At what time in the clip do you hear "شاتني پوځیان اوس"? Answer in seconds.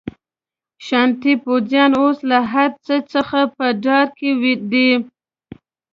0.85-2.17